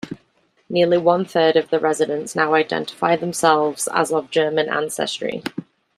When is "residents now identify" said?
1.79-3.15